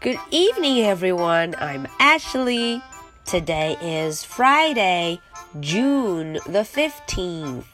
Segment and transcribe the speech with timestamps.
[0.00, 1.54] Good evening, everyone.
[1.58, 2.82] I'm Ashley.
[3.24, 5.20] Today is Friday,
[5.60, 7.64] June the 15th.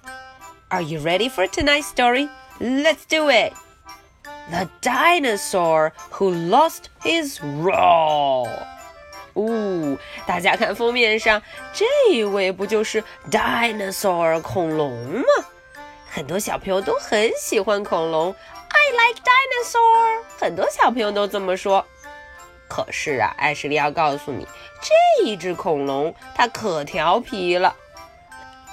[0.70, 2.28] Are you ready for tonight's story?
[2.60, 3.52] Let's do it.
[4.50, 8.48] The dinosaur who lost his roar.
[9.34, 11.40] 哦，大家看封面上
[11.72, 15.24] 这位不就是 dinosaur 恐龙吗？
[16.10, 18.34] 很多小朋友都很喜欢恐龙。
[18.68, 20.22] I like dinosaur。
[20.38, 21.86] 很多小朋友都这么说。
[22.67, 24.47] 可是啊，艾什莉要告诉你，
[24.81, 27.75] 这一只恐龙它可调皮了。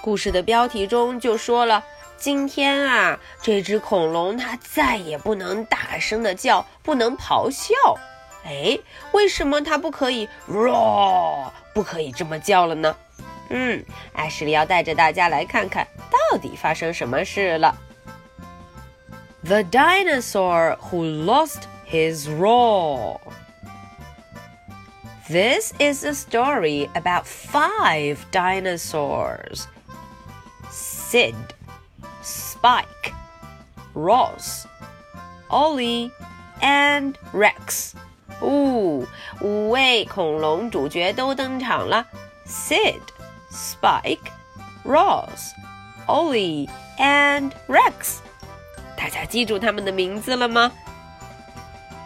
[0.01, 1.85] 故事的标题中就说了，
[2.17, 7.75] 今天啊，这只恐龙它再也不能大声的叫，不能咆哮。
[8.45, 8.79] 哎，
[9.13, 12.97] 为什么它不可以 roar，不可以这么叫了呢？
[13.51, 17.77] 嗯，艾什莉要带着大家来看看到底发生什么事了。
[19.45, 23.21] The dinosaur who lost his roar.
[25.30, 29.68] This is a story about five dinosaurs
[30.72, 31.36] Sid,
[32.22, 33.14] Spike,
[33.94, 34.66] Ross,
[35.50, 36.12] Ollie,
[36.62, 37.94] and Rex.
[38.40, 39.06] 哦，
[39.42, 42.06] 五位恐龙主角都登场了：
[42.46, 43.02] Sid,
[43.52, 44.32] Spike,
[44.86, 45.52] Ross,
[46.08, 48.20] Ollie, and Rex。
[48.96, 50.72] 大家记住他们的名字了吗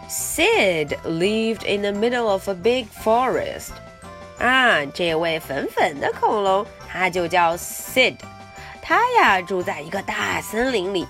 [0.09, 3.71] ？Sid lived in the middle of a big forest.
[4.39, 8.15] 啊，这位粉粉的恐龙，它就叫 Sid。
[8.81, 11.07] 它呀住在一个大森林里。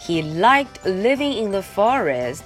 [0.00, 2.40] He liked living in the forest.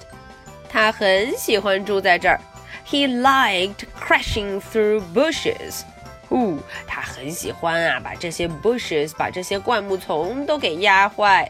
[0.69, 2.39] 他很喜欢住在这儿。
[2.85, 5.81] He liked crashing through bushes.
[6.29, 11.49] 哦，他很喜欢啊，把这些 bushes，把这些灌木丛都给压坏。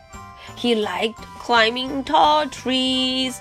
[0.58, 3.36] He liked climbing tall trees.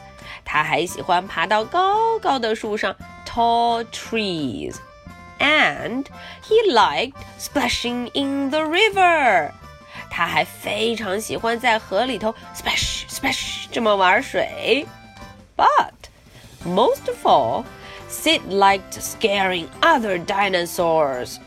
[0.46, 2.94] 他还喜欢爬到高高的树上，
[3.26, 6.04] tall trees。And
[6.44, 9.50] he liked splashing in the river。
[10.10, 14.86] 他还非常喜欢在河里头 splash splash 这么玩水。
[15.56, 15.92] But
[16.64, 17.64] most of all,
[18.08, 21.38] Sid liked scaring other dinosaurs.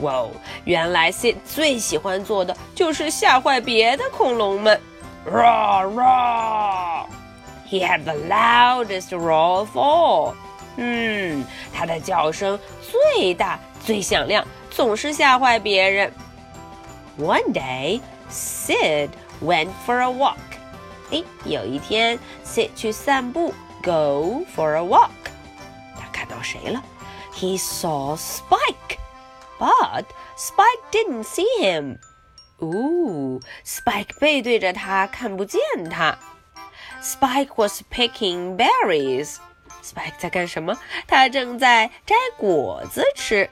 [0.00, 0.30] 哇哦，
[0.64, 4.80] 原来 Sid 最喜欢做的就是吓坏别的恐龙们。
[5.30, 6.81] Roar roar!
[7.72, 10.34] He had the loudest roar of all.
[10.76, 16.12] 嗯，他的叫声最大、最响亮，总是吓坏别人。
[17.18, 19.10] One day, Sid
[19.42, 20.36] went for a walk.
[21.10, 23.52] 哎，有一天，Sid 去散步，
[23.82, 25.10] go for a walk。
[25.96, 26.82] 他看到谁了？
[27.34, 28.98] He saw Spike,
[29.58, 30.04] but
[30.36, 31.98] Spike didn't see him.
[32.58, 36.16] 哦，Spike 背对着他，看不见他。
[37.02, 39.36] Spike was picking berries.
[39.82, 40.76] Spike 在干什么？
[41.06, 43.48] 他正在摘果子吃。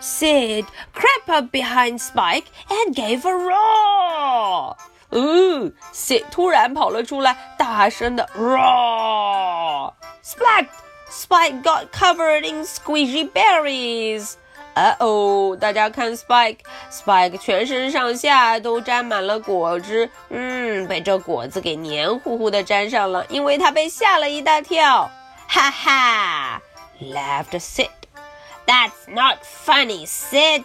[0.00, 4.76] Sid crept up behind Spike and gave a roar.
[5.10, 9.92] 哦，Sid 突然跑了出来，大声的 roar.
[10.22, 10.66] Splat!
[11.08, 14.36] Spike got covered in squishy berries.
[14.74, 25.10] 呃哦，大家看，Spike，Spike 全身上下都沾满了果汁，嗯，被这果子给黏糊糊的沾上了，因为他被吓了一大跳，
[25.48, 26.60] 哈哈，
[27.00, 30.64] laughed Sid。That's not funny, Sid,"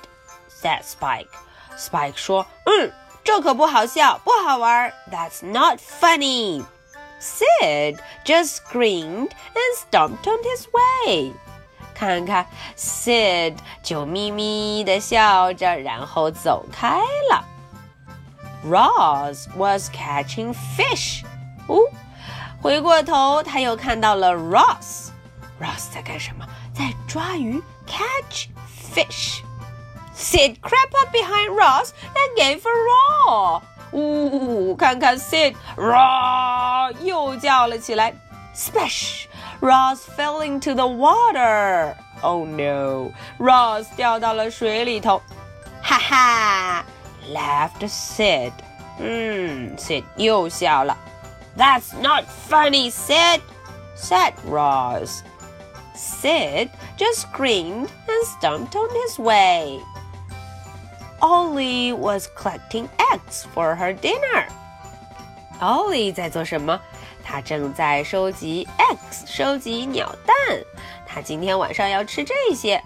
[0.49, 1.27] said Spike.
[1.77, 2.91] Spike 说，嗯，
[3.23, 4.91] 这可不好笑，不好玩。
[5.09, 6.65] That's not funny.
[7.21, 11.31] Sid just screamed and stomped on his way.
[11.95, 12.45] 看看，
[12.75, 16.99] Sid 就咪咪的笑着，然后走开
[17.29, 17.45] 了。
[18.65, 21.23] Ross was catching fish。
[21.67, 21.79] 哦，
[22.61, 26.45] 回过头，他又看到了 Ross。Ross 在干什么？
[26.73, 28.47] 在抓鱼，catch
[28.93, 32.71] fish。Sid crept up behind Ross and gave a
[33.27, 33.61] roar。
[33.91, 38.13] 呜，看看 Sid，roar 又叫了起来，
[38.55, 39.25] splash。
[39.61, 41.95] Ross fell into the water.
[42.21, 43.11] Oh no!
[43.39, 45.21] Ross 掉到了水里头。
[45.81, 46.83] 哈哈，
[47.33, 48.51] laughed Sid.
[48.99, 50.97] 嗯，Sid 又笑了。
[51.57, 53.41] That's not funny, Sid,
[53.95, 55.23] said Ross.
[55.95, 59.79] Sid just screamed and stumped on his way.
[61.19, 64.47] Ollie was collecting eggs for her dinner.
[65.59, 66.79] Ollie 在做什么？
[67.25, 70.35] 他正在收集 eggs，收集鸟蛋。
[71.05, 72.81] 他今天晚上要吃这些。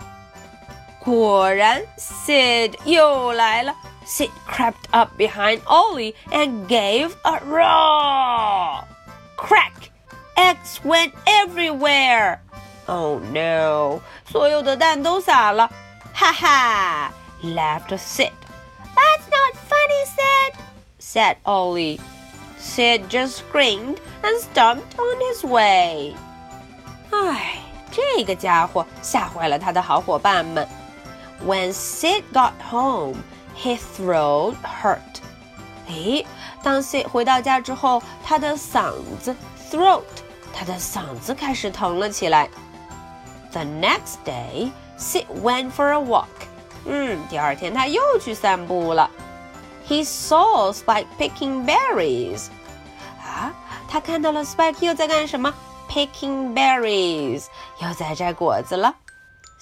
[0.99, 3.75] 果然，Sid 又来了。
[4.05, 8.83] Sid crept up behind Ollie and gave a roar.
[9.35, 9.91] Crack!
[10.35, 11.45] Eggs went everywhere.
[11.55, 12.39] everywhere.
[12.87, 14.01] Oh no!
[14.29, 15.69] 所有的蛋都洒了。
[16.13, 17.11] 哈哈！
[17.43, 18.31] laughed Sid.
[18.95, 20.53] That's not funny, Sid,
[20.99, 21.99] said Ollie.
[22.59, 26.15] Sid just screamed and stomped on his way.
[27.11, 27.59] 唉，
[27.91, 30.67] 这个家伙吓坏了他的好伙伴们。
[31.45, 33.17] When Sid got home,
[33.55, 34.99] his throat hurt.
[35.87, 36.25] 诶，
[36.63, 39.35] 当 Sid 回到家之后，他的嗓子
[39.69, 40.01] throat，
[40.53, 42.49] 他的嗓子开始疼了起来。
[43.51, 46.25] The next day, Sid went for a walk.
[46.85, 49.09] 嗯，第二天他又去散步了。
[49.89, 52.47] He saw Spike picking berries.
[53.21, 53.53] 啊，
[53.87, 55.53] 他看到了 Spike 又在干什么？
[55.89, 57.45] Picking berries，
[57.79, 58.95] 又在摘果子了。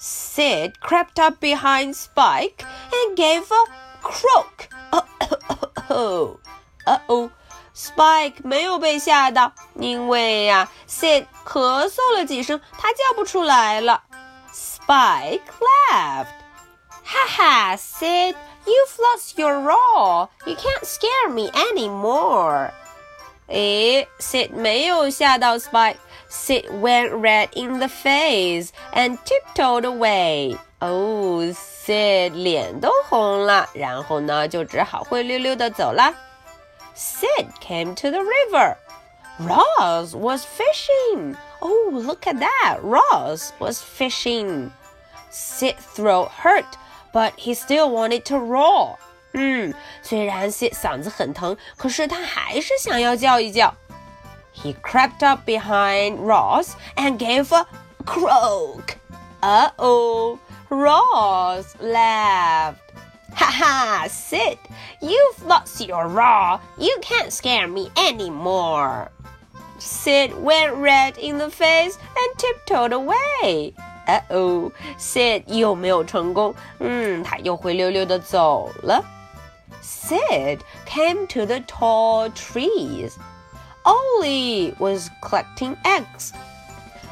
[0.00, 3.66] Sid crept up behind Spike and gave a
[4.02, 4.68] croak.
[4.90, 6.38] Oh, oh, oh,
[6.86, 7.30] uh oh.
[7.74, 14.02] Spike 没有被吓到，因为呀，Sid 咳嗽了几声，他叫不出来了。
[14.52, 15.42] Spike
[15.90, 16.26] laughed.
[17.08, 18.34] Ha ha, Sid,
[18.66, 20.28] you've lost your roar.
[20.46, 22.72] You can't scare me anymore.
[23.48, 30.56] 诶，Sid 没有吓到 Spike。Sid went red in the face and tiptoed away.
[30.80, 36.14] 哦，Sid 脸都红了，然后呢，就只好灰溜溜的走了。
[36.96, 38.76] Sid came to the river.
[39.38, 41.36] Ross was fishing.
[41.60, 42.78] Oh, look at that!
[42.82, 44.70] Ross was fishing.
[45.30, 46.64] Sid's throat hurt,
[47.12, 48.96] but he still wanted to roar.
[49.32, 53.74] 嗯，虽然 Sid 嗓子很疼，可是他还是想要叫一叫。
[54.54, 57.66] he crept up behind Ross and gave a
[58.04, 58.96] croak.
[59.42, 60.38] Uh oh,
[60.68, 62.78] Ross laughed.
[63.34, 64.58] Ha ha, Sid,
[65.00, 66.60] you've lost your roar.
[66.78, 69.10] You can't scare me anymore.
[69.80, 73.74] Sid went red in the face and tiptoed away.
[74.08, 79.02] Uh oh, Sid 又没有成功，嗯，他又灰溜溜的走了。
[79.82, 83.12] Sid came to the tall trees.
[83.84, 86.32] Ollie was collecting eggs.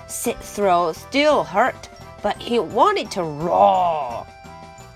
[0.07, 1.89] Sid's throat still hurt,
[2.23, 4.27] but he wanted to roar.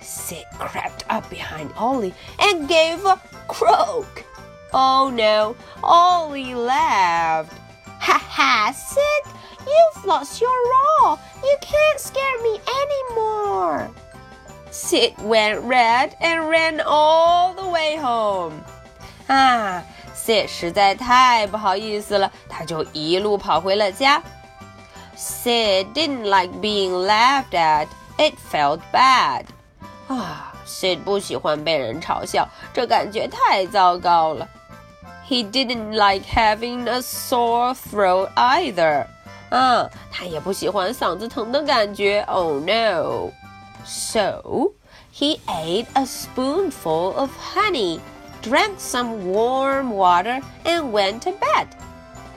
[0.02, 3.18] Sid crept up behind Ollie and gave a
[3.48, 4.24] croak.
[4.72, 7.52] Oh no, Ollie laughed.
[8.00, 9.32] Ha ha, Sid,
[9.65, 11.17] You've lost your roar.
[11.43, 13.89] You can't scare me anymore.
[14.71, 18.63] Sid went red and ran all the way home.
[19.27, 19.83] Ah,
[20.15, 24.21] Sid 实在太不好意思了，他就一路跑回了家。
[25.17, 27.87] Sid didn't like being laughed at.
[28.17, 29.45] It felt bad.
[30.07, 34.47] Ah, 啊，Sid 不喜欢被人嘲笑，这感觉太糟糕了。
[35.27, 39.05] He didn't like having a sore throat either.
[39.50, 42.20] 啊，他也不喜欢嗓子疼的感觉。
[42.28, 43.30] Oh no!
[43.84, 44.72] So
[45.14, 48.00] he ate a spoonful of honey
[48.42, 51.66] drank some warm water and went to bed.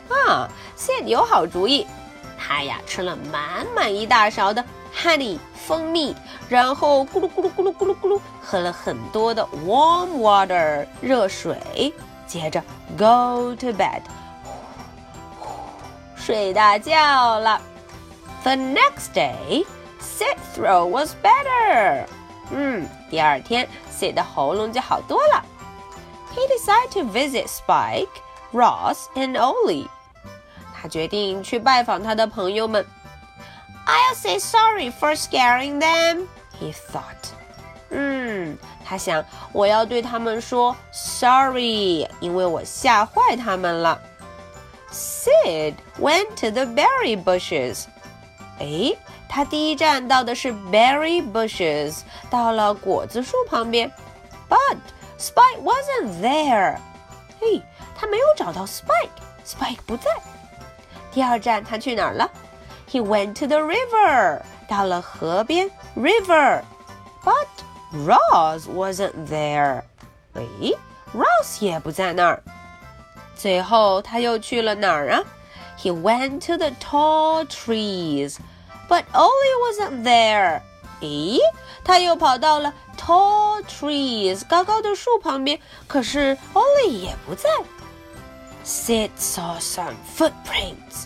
[0.10, 1.86] 啊，Sid 有好主意，
[2.38, 4.64] 他呀吃了满满一大勺的
[4.96, 6.16] honey 蜂蜜，
[6.48, 11.94] 然后咕噜咕噜咕噜咕噜咕噜喝了很多的 warm water 热水，
[12.26, 12.60] 接着
[12.98, 14.02] go to bed，
[16.24, 17.62] 睡大觉了。
[18.44, 19.66] The next day,
[20.02, 22.06] Sid throat was better.
[22.52, 25.44] 嗯，第二天 Sid 的喉咙就好多了。
[26.34, 28.08] he decided to visit Spike,
[28.54, 29.88] Ross, and Ollie.
[30.74, 32.86] 他决定去拜访他的朋友们。
[33.86, 36.28] I'll say sorry for scaring them,
[36.60, 37.34] he thought.
[37.90, 44.00] 嗯，他想我要对他们说 sorry，因为我吓坏他们了。
[44.94, 47.86] Sid went to the berry bushes.
[48.60, 53.92] 诶，他第一站到的是 berry bushes，到了果子树旁边。
[54.50, 54.78] But
[55.20, 56.78] Spike wasn't there.
[57.40, 57.62] 嘿，
[57.96, 60.10] 他没有找到 Spike。Spike 不在。
[61.12, 62.30] 第二站他去哪儿了？
[62.90, 64.42] He went to the river.
[64.68, 66.62] 到了河边 river.
[67.24, 67.48] But
[67.92, 69.84] Ross wasn't there.
[70.34, 70.78] 诶，
[71.14, 72.44] Ross 也不在那儿。
[73.36, 75.24] 最后他又去了哪儿啊？
[75.78, 78.38] He went to the tall trees.
[78.90, 80.62] But Ollie wasn't there.
[81.00, 81.40] 咦，
[81.86, 87.50] 他又跑到了 tall trees 高高的树旁边，可是 Ollie 也不在。
[88.66, 91.06] Sid saw some footprints。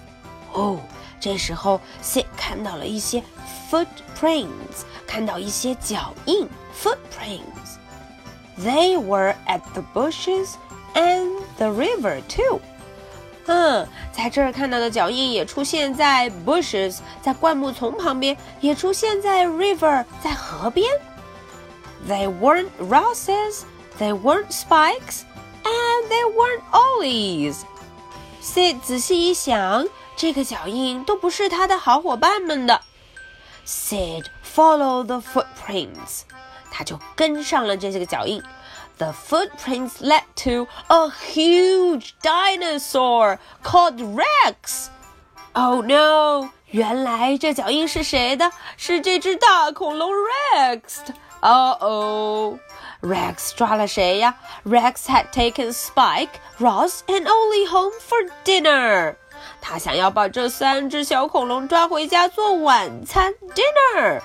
[0.53, 0.80] 哦，
[1.20, 3.24] 这时候 Sid 看到了一些
[3.70, 10.56] footprints，看到一些脚印 footprints。They were at the bushes
[10.95, 12.45] and the river too.
[12.45, 12.61] too。
[13.47, 20.87] 嗯，在这儿看到的脚印也出现在 bushes，在灌木丛旁边，也出现在 river，在河边。
[22.07, 23.62] They weren't Ross's,
[23.99, 25.23] they weren't Spike's,
[25.64, 27.62] and they weren't Ollie's.
[28.42, 32.83] Sid 仔细一想，这个脚印都不是他的好伙伴们的。
[33.66, 36.21] Sid followed the footprints，
[36.71, 38.42] 他就跟上了这些个脚印。
[38.99, 44.90] the footprints led to a huge dinosaur called Rex.
[45.55, 46.50] Oh no!
[46.71, 48.50] 原来这脚印是谁的？
[48.76, 50.99] 是这只大恐龙 Rex
[51.40, 52.59] Oh oh!
[53.00, 59.14] Rex 抓了谁呀？Rex had taken Spike, Ross, and Ollie home for dinner.
[59.61, 64.21] 他想要把这三只小恐龙抓回家做晚餐 dinner.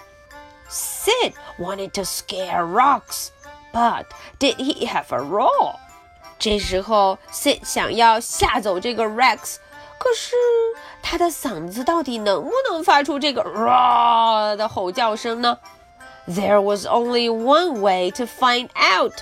[0.70, 3.30] Sid wanted to scare Rex.
[3.73, 4.05] but
[4.39, 5.77] did he have a roar?
[6.39, 9.57] 这时候，Sid 想要吓走这个 Rex，
[9.99, 10.37] 可是
[11.03, 15.59] 他的嗓子到底能不能发出这个 roar 的吼叫声呢？
[16.29, 19.15] There was only one way to find out。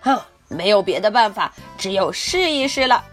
[0.00, 3.04] 哼，没有别的办法，只有试一试了。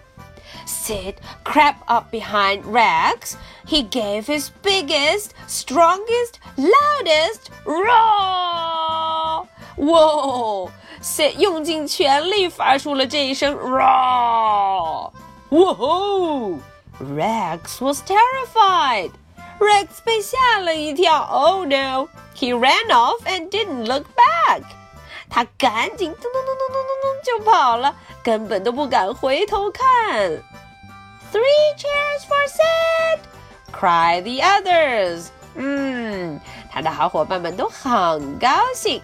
[0.68, 3.34] Sid crept up behind Rex.
[3.68, 9.23] He gave his biggest, strongest, loudest roar.
[9.77, 10.71] Whoa!
[11.03, 15.11] Sid 用尽全力发出了这一声 roar.
[15.51, 16.59] Whoa!
[17.01, 19.11] Rex was terrified.
[19.59, 21.23] Rex 被吓了一跳。
[21.31, 22.09] Oh no!
[22.37, 24.63] He ran off and didn't look back.
[25.29, 30.31] 他赶紧咚咚咚咚咚咚咚就跑了，根本都不敢回头看。
[31.33, 33.21] Three cheers for Sid!
[33.73, 35.27] Cry the others.
[35.57, 36.41] 嗯，
[36.71, 39.03] 他的好伙伴们都很高兴。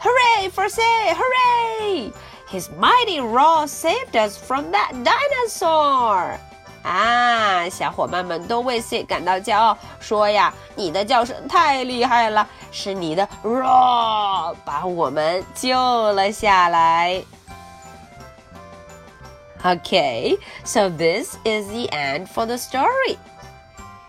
[0.00, 0.82] Hooray for Sid!
[1.16, 2.12] Hooray!
[2.48, 6.38] His mighty roar saved us from that dinosaur.
[6.84, 15.74] 啊，小伙伴们都为 Sid 感到骄傲，说呀，你的叫声太厉害了，是你的 roar 把我们救
[16.12, 17.24] 了下来。
[19.64, 23.16] Okay, so this is the end for the story.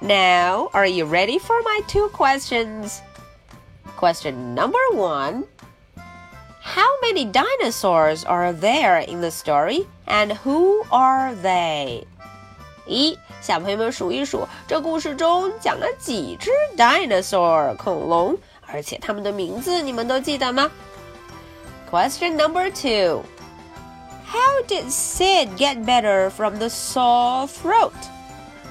[0.02, 3.00] Now, are you ready for my two questions?
[3.98, 5.59] Question number one How
[7.10, 12.04] many dinosaurs are there in the story, and who are they?
[12.88, 20.70] 一，小朋友们数一数，这故事中讲了几只 dinosaur 恐龙，而且它们的名字你们都记得吗？
[21.90, 23.24] Question number two.
[24.28, 27.94] How did Sid get better from the sore throat?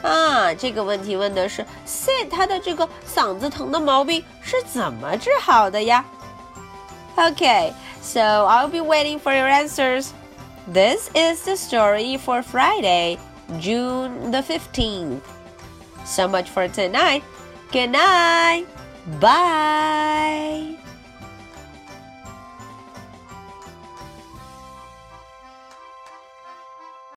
[0.03, 6.05] 啊，这个问题问的是 Sid 他的这个嗓子疼的毛病是怎么治好的呀？
[7.17, 7.73] Okay,
[8.10, 10.14] so I'll be waiting for your answers.
[10.68, 13.20] This is the story for Friday,
[13.60, 15.22] June the 15th.
[16.06, 17.24] So much for tonight.
[17.72, 18.66] Good night.
[19.22, 20.80] Bye.